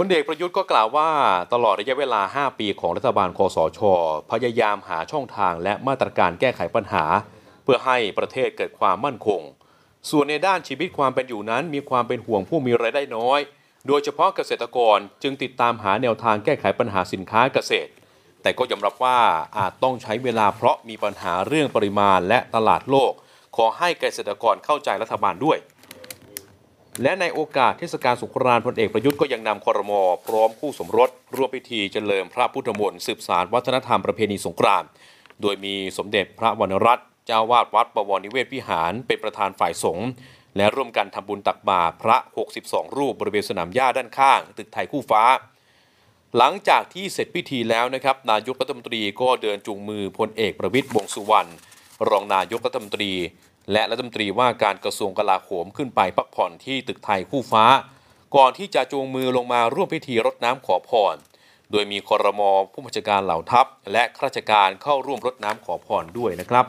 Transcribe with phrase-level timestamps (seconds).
[0.00, 1.10] พลเอกประยุทธ์ก็กล่าวว่า
[1.52, 3.80] ตลอดระยะเวลา 5 ปีของรัฐบาลคอสช
[4.30, 7.04] พยายามหาช่องทางและมาตรการแก้ไขปัญหา
[7.64, 9.42] เพื่อให้ประเทศเกิดความมั่นคง
[10.10, 13.40] ส่วนในด้านชีวิตความเป็นอยู่นั้น มีความเป็นห่วงผู้มีรายได้น้อย
[13.86, 17.90] โดยเฉพาะเกษตรกรจึงติดตามหาแนวทางแก้ไขปัญหาสินค้าเกษตร
[18.42, 19.18] แต่ก็ยอมรับว่า
[19.58, 23.12] อาจต้องใช้เวลาเพราะมีปัญหาเรื่องปริมาณและตลาดโลก
[23.56, 25.58] ขอให้เกษตรกรเข้าใจรัฐบาลด้วย
[27.02, 34.88] และในโอกาสเทศกาลสงกรานต์พลเอกประยุทธ์ก็ยังนำคอรมอพร้อมคู่สมรสร่วมพิธีเจริญพระพุทธมนต์สืบสารวัฒนธรรมประเพณีสงกรานต์
[35.42, 40.08] โดยมีสมเด็จพระวรรณรัตน์เจ้าวาดวัดบวรนิเวศวิหาร เป็นประธานฝ่ายสงฆ์
[40.56, 42.16] และร่วมกันทำบุญตักบาตรพระ
[42.56, 45.22] 62 รูปบริเวณสนามหญ้าด้านข้าง ตึกไทยคู่ฟ้า
[46.36, 51.50] หลังจากที่เสร็จพิธีแล้วนะครับ นายกรัฐมนตรีก็เดินจูงมือพลเอกประวิตยวงสุวรรณ
[52.08, 53.12] รองนายกรัฐมนตรี
[53.72, 57.64] และรัฐมนตรีว่าการกระทรวงกลาโหมขึ้นไปพักผ่อนที่ตึกไทยคู่ฟ้า
[58.36, 61.16] ก่อนที่จะจูงมือลงมาร่วมพิธีรดน้ำขอพร
[61.70, 66.66] โดยมีคอรมอผู้บัญชาการเหล่าทัพ และข้าราชการเข้าร่วมรดน้ำขอพรด้วยนะครับ